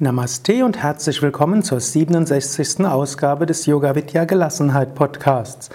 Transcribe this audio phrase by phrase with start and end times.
[0.00, 2.86] Namaste und herzlich willkommen zur 67.
[2.86, 5.70] Ausgabe des Yoga Vidya Gelassenheit Podcasts.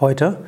[0.00, 0.38] Heute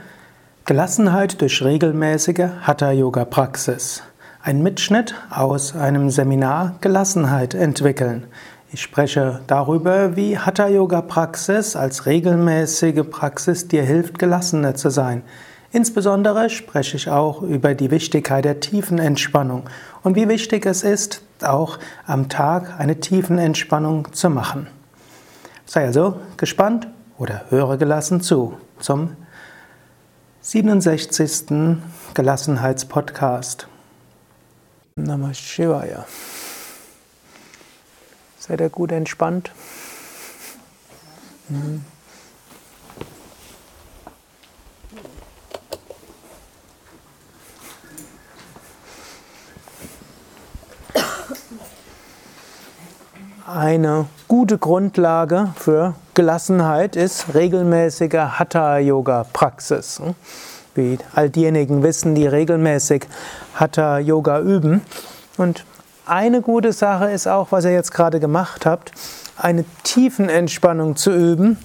[0.64, 4.02] Gelassenheit durch regelmäßige Hatha Yoga Praxis.
[4.42, 8.24] Ein Mitschnitt aus einem Seminar Gelassenheit entwickeln.
[8.72, 15.22] Ich spreche darüber, wie Hatha Yoga Praxis als regelmäßige Praxis dir hilft, gelassener zu sein.
[15.70, 19.70] Insbesondere spreche ich auch über die Wichtigkeit der tiefen Entspannung
[20.02, 24.66] und wie wichtig es ist, auch am Tag eine tiefen Entspannung zu machen.
[25.66, 29.16] Sei also gespannt oder höre gelassen zu zum
[30.42, 31.78] 67.
[32.14, 33.68] Gelassenheitspodcast.
[34.96, 36.04] Namah Shivaya.
[38.38, 39.52] Seid ihr gut entspannt?
[41.48, 41.84] Mhm.
[53.46, 60.00] Eine gute Grundlage für Gelassenheit ist regelmäßige Hatha-Yoga-Praxis.
[60.76, 63.08] Wie all diejenigen wissen, die regelmäßig
[63.56, 64.82] Hatha-Yoga üben.
[65.38, 65.64] Und
[66.06, 68.92] eine gute Sache ist auch, was ihr jetzt gerade gemacht habt,
[69.36, 71.58] eine Tiefenentspannung zu üben.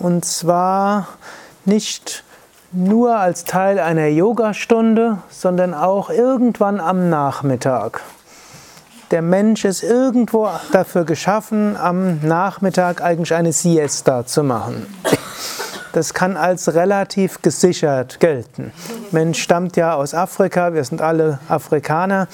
[0.00, 1.06] Und zwar
[1.64, 2.24] nicht
[2.72, 8.00] nur als Teil einer Yogastunde, sondern auch irgendwann am Nachmittag.
[9.12, 14.86] Der Mensch ist irgendwo dafür geschaffen, am Nachmittag eigentlich eine Siesta zu machen.
[15.92, 18.72] Das kann als relativ gesichert gelten.
[19.10, 22.26] Mensch stammt ja aus Afrika, wir sind alle Afrikaner.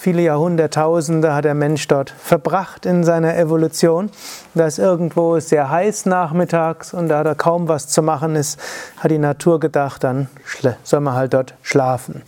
[0.00, 4.10] Viele Jahrhunderttausende hat der Mensch dort verbracht in seiner Evolution.
[4.54, 8.60] Da ist irgendwo sehr heiß nachmittags und da da kaum was zu machen ist,
[8.98, 10.28] hat die Natur gedacht, dann
[10.84, 12.22] soll man halt dort schlafen.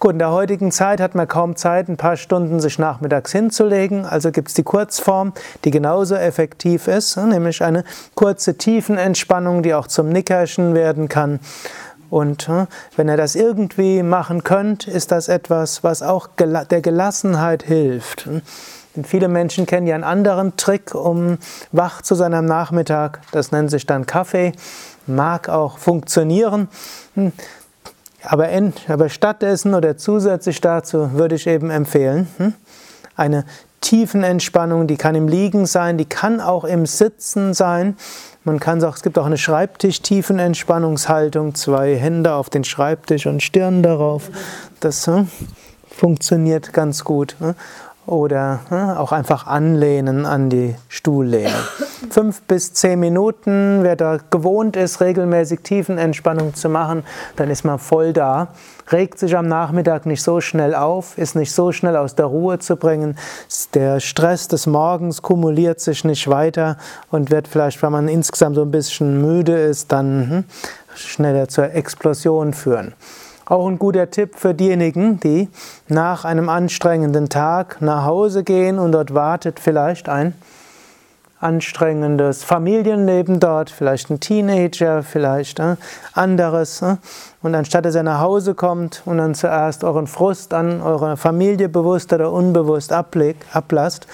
[0.00, 4.04] Gut, in der heutigen Zeit hat man kaum Zeit, ein paar Stunden sich nachmittags hinzulegen.
[4.04, 5.32] Also gibt es die Kurzform,
[5.64, 7.84] die genauso effektiv ist, nämlich eine
[8.16, 11.38] kurze Tiefenentspannung, die auch zum Nickerchen werden kann.
[12.12, 17.62] Und hm, wenn ihr das irgendwie machen könnt, ist das etwas, was auch der Gelassenheit
[17.62, 18.26] hilft.
[18.26, 18.42] Hm.
[18.94, 21.38] Denn viele Menschen kennen ja einen anderen Trick, um
[21.72, 23.20] wach zu sein am Nachmittag.
[23.32, 24.52] Das nennt sich dann Kaffee.
[25.06, 26.68] Mag auch funktionieren.
[27.14, 27.32] Hm.
[28.24, 32.28] Aber, in, aber stattdessen oder zusätzlich dazu würde ich eben empfehlen,
[33.16, 33.46] eine
[33.80, 37.96] Tiefenentspannung, die kann im Liegen sein, die kann auch im Sitzen sein.
[38.44, 43.84] Man kann auch, es gibt auch eine Schreibtisch-Tiefenentspannungshaltung, zwei Hände auf den Schreibtisch und Stirn
[43.84, 44.30] darauf.
[44.80, 45.28] Das hm,
[45.88, 47.36] funktioniert ganz gut.
[47.38, 47.54] Hm.
[48.06, 51.54] Oder hm, auch einfach anlehnen an die Stuhllehne.
[52.10, 57.04] Fünf bis zehn Minuten, wer da gewohnt ist, regelmäßig Tiefenentspannung zu machen,
[57.36, 58.48] dann ist man voll da.
[58.90, 62.58] Regt sich am Nachmittag nicht so schnell auf, ist nicht so schnell aus der Ruhe
[62.58, 63.16] zu bringen.
[63.74, 66.78] Der Stress des Morgens kumuliert sich nicht weiter
[67.10, 70.44] und wird vielleicht, wenn man insgesamt so ein bisschen müde ist, dann hm,
[70.96, 72.94] schneller zur Explosion führen.
[73.44, 75.48] Auch ein guter Tipp für diejenigen, die
[75.88, 80.34] nach einem anstrengenden Tag nach Hause gehen und dort wartet vielleicht ein
[81.42, 85.76] anstrengendes Familienleben dort, vielleicht ein Teenager, vielleicht äh,
[86.12, 86.82] anderes.
[86.82, 86.96] Äh,
[87.42, 91.68] und anstatt dass er nach Hause kommt und dann zuerst euren Frust an eurer Familie
[91.68, 94.06] bewusst oder unbewusst ablasst,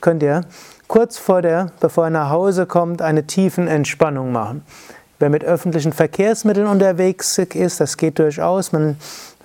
[0.00, 0.42] könnt ihr
[0.86, 4.64] kurz vor der, bevor er nach Hause kommt, eine tiefen Entspannung machen.
[5.18, 8.72] Wer mit öffentlichen Verkehrsmitteln unterwegs ist, das geht durchaus.
[8.72, 8.96] Man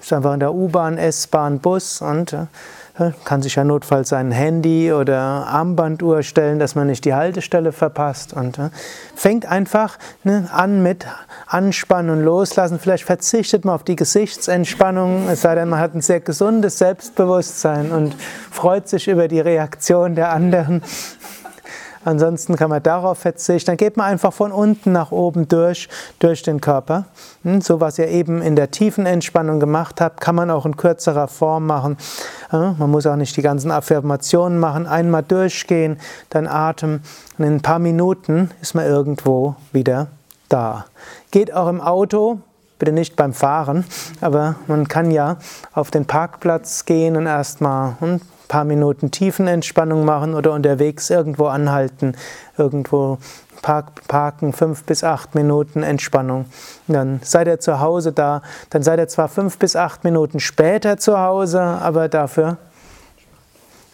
[0.01, 4.91] ist einfach in der U-Bahn, S-Bahn, Bus und äh, kann sich ja notfalls sein Handy
[4.91, 8.69] oder Armbanduhr stellen, dass man nicht die Haltestelle verpasst und äh,
[9.15, 11.05] fängt einfach ne, an mit
[11.47, 12.79] Anspannen und Loslassen.
[12.79, 17.91] Vielleicht verzichtet man auf die Gesichtsentspannung, es sei denn, man hat ein sehr gesundes Selbstbewusstsein
[17.91, 18.15] und
[18.51, 20.83] freut sich über die Reaktion der anderen.
[22.03, 23.67] Ansonsten kann man darauf verzichten.
[23.67, 25.87] Dann geht man einfach von unten nach oben durch,
[26.19, 27.05] durch den Körper.
[27.43, 30.77] Hm, so was ihr eben in der tiefen Entspannung gemacht habt, kann man auch in
[30.77, 31.97] kürzerer Form machen.
[32.51, 34.87] Man muss auch nicht die ganzen Affirmationen machen.
[34.87, 35.99] Einmal durchgehen,
[36.29, 37.01] dann Atem.
[37.37, 40.07] Und in ein paar Minuten ist man irgendwo wieder
[40.49, 40.85] da.
[41.31, 42.39] Geht auch im Auto,
[42.77, 43.85] bitte nicht beim Fahren,
[44.21, 45.37] aber man kann ja
[45.73, 52.17] auf den Parkplatz gehen und erstmal hm, paar Minuten Tiefenentspannung machen oder unterwegs irgendwo anhalten,
[52.57, 53.17] irgendwo
[53.61, 56.47] park, parken, fünf bis acht Minuten Entspannung.
[56.87, 60.97] dann seid ihr zu Hause da, dann seid ihr zwar fünf bis acht Minuten später
[60.97, 62.57] zu Hause, aber dafür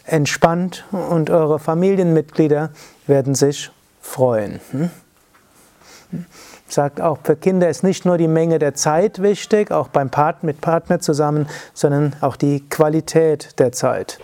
[0.04, 2.70] entspannt und eure Familienmitglieder
[3.06, 3.70] werden sich
[4.00, 4.58] freuen.
[4.72, 4.90] Hm?
[6.66, 10.42] Sagt auch, für Kinder ist nicht nur die Menge der Zeit wichtig, auch beim Part
[10.42, 14.18] mit Partner zusammen, sondern auch die Qualität der Zeit.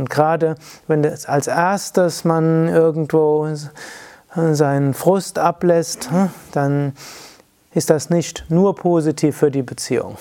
[0.00, 0.54] Und gerade
[0.88, 3.46] wenn das als erstes man irgendwo
[4.34, 6.94] seinen Frust ablässt, hm, dann
[7.74, 10.16] ist das nicht nur positiv für die Beziehung.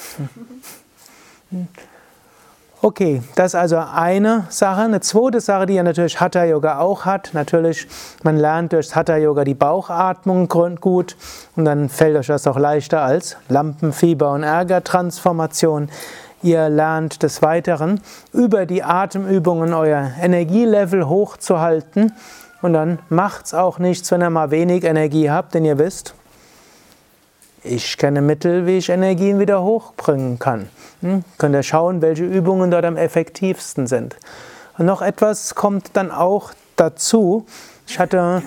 [2.81, 4.81] Okay, das ist also eine Sache.
[4.81, 7.88] Eine zweite Sache, die ja natürlich Hatha Yoga auch hat, natürlich,
[8.24, 11.16] man lernt durch Hatha Yoga die Bauchatmung gut
[11.56, 15.90] und dann fällt euch das auch leichter als Lampenfieber und Ärgertransformation.
[16.42, 18.00] Ihr lernt des Weiteren
[18.32, 22.14] über die Atemübungen euer Energielevel hochzuhalten
[22.62, 26.14] und dann macht's auch nichts, wenn ihr mal wenig Energie habt, denn ihr wisst,
[27.64, 30.70] ich kenne Mittel, wie ich Energien wieder hochbringen kann.
[31.02, 31.24] Hm?
[31.38, 34.16] Könnt ihr schauen, welche Übungen dort am effektivsten sind.
[34.78, 37.46] Und noch etwas kommt dann auch dazu.
[37.86, 38.44] Ich hatte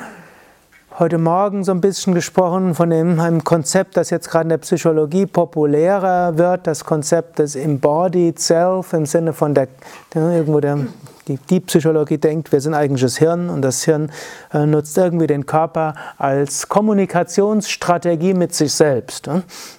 [0.99, 5.27] heute Morgen so ein bisschen gesprochen von einem Konzept, das jetzt gerade in der Psychologie
[5.27, 9.69] populärer wird, das Konzept des Embodied Self im Sinne von der,
[10.15, 10.79] irgendwo der
[11.29, 14.11] die, die Psychologie denkt, wir sind eigentlich das Hirn und das Hirn
[14.53, 19.29] äh, nutzt irgendwie den Körper als Kommunikationsstrategie mit sich selbst.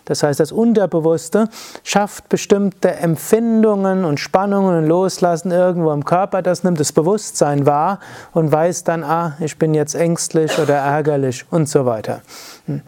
[0.06, 1.50] Das heißt, das Unterbewusste
[1.84, 8.00] schafft bestimmte Empfindungen und Spannungen und Loslassen irgendwo im Körper, das nimmt das Bewusstsein wahr
[8.32, 12.22] und weiß dann, ah, ich bin jetzt ängstlich oder ärgerlich und so weiter.
[12.66, 12.82] Hm.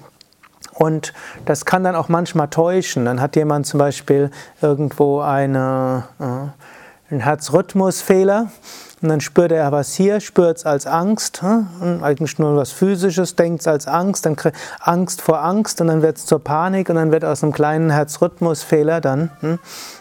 [0.76, 1.14] Und
[1.46, 3.06] das kann dann auch manchmal täuschen.
[3.06, 4.30] Dann hat jemand zum Beispiel
[4.62, 6.48] irgendwo eine, äh,
[7.12, 8.50] ein Herzrhythmusfehler.
[9.02, 12.00] Und dann spürt er was hier, spürt es als Angst, hm?
[12.02, 14.36] eigentlich nur was Physisches, denkt es als Angst, dann
[14.80, 17.92] Angst vor Angst und dann wird es zur Panik und dann wird aus einem kleinen
[17.92, 19.60] Herzrhythmusfehler dann hm,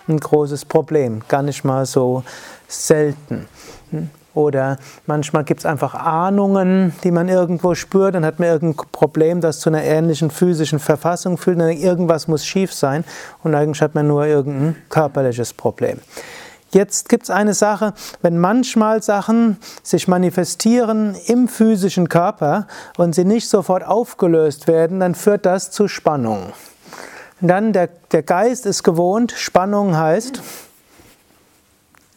[0.08, 1.22] ein großes Problem.
[1.28, 2.22] Gar nicht mal so
[2.68, 3.46] selten.
[3.90, 4.08] Hm?
[4.32, 9.40] Oder manchmal gibt es einfach Ahnungen, die man irgendwo spürt, dann hat man irgendein Problem,
[9.40, 13.04] das zu einer ähnlichen physischen Verfassung führt, dann irgendwas muss schief sein
[13.42, 15.98] und eigentlich hat man nur irgendein körperliches Problem.
[16.74, 22.66] Jetzt gibt es eine Sache, wenn manchmal Sachen sich manifestieren im physischen Körper
[22.96, 26.52] und sie nicht sofort aufgelöst werden, dann führt das zu Spannung.
[27.40, 30.42] Dann der, der Geist ist gewohnt, Spannung heißt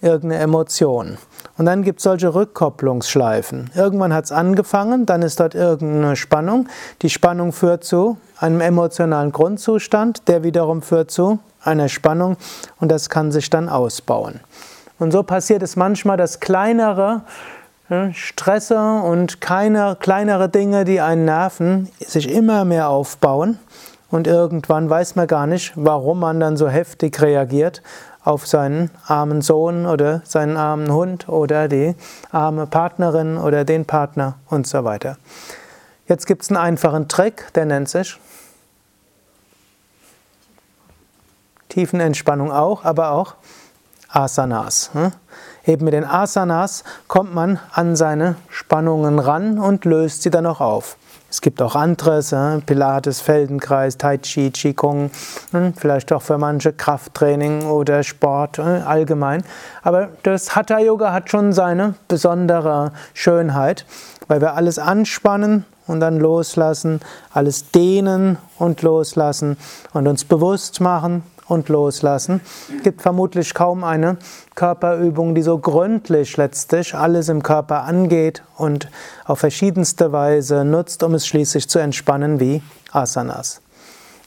[0.01, 1.19] irgendeine Emotion.
[1.57, 3.71] Und dann gibt es solche Rückkopplungsschleifen.
[3.75, 6.67] Irgendwann hat es angefangen, dann ist dort irgendeine Spannung.
[7.01, 12.37] Die Spannung führt zu einem emotionalen Grundzustand, der wiederum führt zu einer Spannung
[12.79, 14.39] und das kann sich dann ausbauen.
[14.99, 17.21] Und so passiert es manchmal, dass kleinere
[18.13, 23.59] Stresse und keine, kleinere Dinge, die einen nerven, sich immer mehr aufbauen
[24.09, 27.81] und irgendwann weiß man gar nicht, warum man dann so heftig reagiert
[28.27, 31.95] auf seinen armen Sohn oder seinen armen Hund oder die
[32.29, 35.17] arme Partnerin oder den Partner und so weiter.
[36.07, 38.19] Jetzt gibt es einen einfachen Trick, der nennt sich
[41.69, 43.35] Tiefenentspannung auch, aber auch
[44.09, 44.89] Asanas.
[44.91, 45.13] Hm?
[45.65, 50.59] Eben mit den Asanas kommt man an seine Spannungen ran und löst sie dann auch
[50.59, 50.97] auf.
[51.37, 52.33] Es gibt auch anderes,
[52.65, 55.11] Pilates, Feldenkreis, Tai Chi, Qigong,
[55.51, 55.75] hm?
[55.75, 59.43] vielleicht auch für manche Krafttraining oder Sport allgemein.
[59.83, 63.85] Aber das Hatha Yoga hat schon seine besondere Schönheit,
[64.27, 67.01] weil wir alles anspannen und dann loslassen,
[67.31, 69.57] alles dehnen und loslassen
[69.93, 72.41] und uns bewusst machen, und loslassen.
[72.75, 74.17] Es gibt vermutlich kaum eine
[74.55, 78.89] Körperübung, die so gründlich letztlich alles im Körper angeht und
[79.25, 82.61] auf verschiedenste Weise nutzt, um es schließlich zu entspannen wie
[82.91, 83.61] Asanas.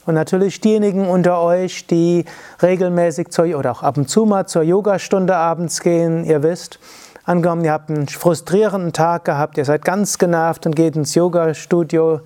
[0.05, 2.25] Und natürlich diejenigen unter euch, die
[2.61, 6.79] regelmäßig zur, oder auch ab und zu mal zur Yogastunde abends gehen, ihr wisst,
[7.23, 12.21] angenommen, ihr habt einen frustrierenden Tag gehabt, ihr seid ganz genervt und geht ins Yogastudio.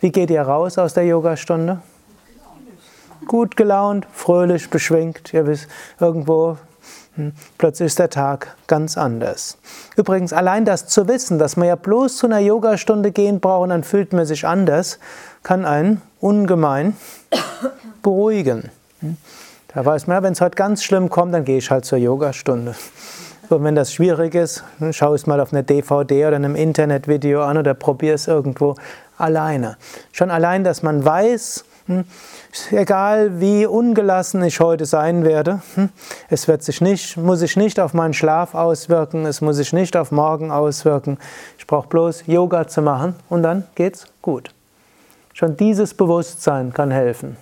[0.00, 1.80] Wie geht ihr raus aus der Yogastunde?
[3.26, 5.32] Gut gelaunt, fröhlich, beschwingt.
[5.32, 5.68] Ihr wisst,
[6.00, 6.58] irgendwo
[7.16, 9.56] hm, plötzlich ist der Tag ganz anders.
[9.96, 13.68] Übrigens, allein das zu wissen, dass man ja bloß zu einer Yogastunde gehen braucht und
[13.70, 14.98] dann fühlt man sich anders,
[15.42, 16.94] kann einen ungemein
[18.02, 18.70] beruhigen.
[19.00, 19.16] Hm.
[19.74, 22.74] Da weiß man, wenn es heute ganz schlimm kommt, dann gehe ich halt zur Yogastunde.
[23.48, 27.42] Und wenn das schwierig ist, hm, schau es mal auf einer DVD oder einem Internetvideo
[27.42, 28.74] an oder probier es irgendwo
[29.16, 29.78] alleine.
[30.12, 31.64] Schon allein, dass man weiß?
[32.72, 35.90] Egal wie ungelassen ich heute sein werde, hm?
[36.28, 39.96] es wird sich nicht, muss sich nicht auf meinen Schlaf auswirken, es muss sich nicht
[39.96, 41.18] auf morgen auswirken.
[41.58, 44.50] Ich brauche bloß Yoga zu machen und dann geht's gut.
[45.32, 47.36] Schon dieses Bewusstsein kann helfen.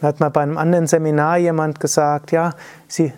[0.00, 2.54] Da hat mal bei einem anderen Seminar jemand gesagt, ja,
[2.88, 3.12] sie,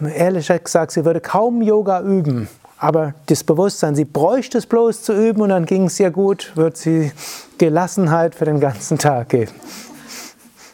[0.00, 2.48] ehrlich gesagt, sie würde kaum Yoga üben.
[2.84, 6.52] Aber das Bewusstsein, sie bräuchte es bloß zu üben und dann ging es ihr gut,
[6.54, 7.12] wird sie
[7.56, 9.52] Gelassenheit für den ganzen Tag geben.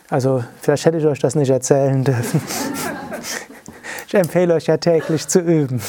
[0.08, 2.42] Also vielleicht hätte ich euch das nicht erzählen dürfen.
[4.08, 5.80] Ich empfehle euch ja täglich zu üben.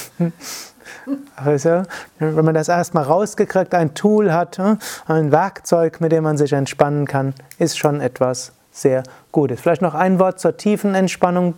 [1.36, 1.82] Also,
[2.20, 4.60] wenn man das erstmal rausgekriegt, ein Tool hat,
[5.08, 9.02] ein Werkzeug, mit dem man sich entspannen kann, ist schon etwas sehr
[9.32, 9.60] Gutes.
[9.60, 11.56] Vielleicht noch ein Wort zur tiefen Entspannung.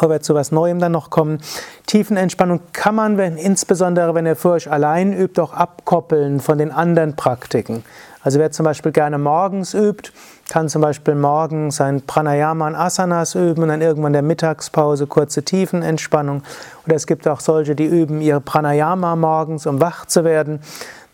[0.00, 1.40] Wir zu was Neuem dann noch kommen.
[1.86, 6.70] Tiefenentspannung kann man, wenn, insbesondere wenn ihr für euch allein übt, auch abkoppeln von den
[6.70, 7.84] anderen Praktiken.
[8.22, 10.10] Also wer zum Beispiel gerne morgens übt,
[10.48, 15.06] kann zum Beispiel morgens sein Pranayama und Asanas üben und dann irgendwann in der Mittagspause
[15.06, 16.42] kurze Tiefenentspannung.
[16.86, 20.60] Oder es gibt auch solche, die üben ihre Pranayama morgens, um wach zu werden.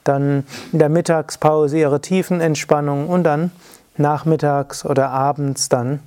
[0.04, 3.52] Dann in der Mittagspause ihre Tiefenentspannung und dann
[3.98, 6.00] nachmittags oder abends dann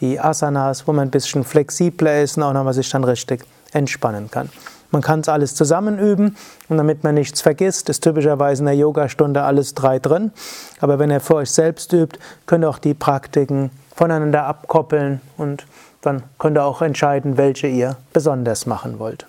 [0.00, 4.30] die Asanas, wo man ein bisschen flexibler ist und auch nochmal sich dann richtig entspannen
[4.30, 4.50] kann.
[4.90, 6.36] Man kann es alles zusammen üben
[6.68, 10.30] und damit man nichts vergisst, ist typischerweise in der Yogastunde alles drei drin.
[10.80, 15.66] Aber wenn ihr für euch selbst übt, könnt ihr auch die Praktiken voneinander abkoppeln und
[16.00, 19.26] dann könnt ihr auch entscheiden, welche ihr besonders machen wollt.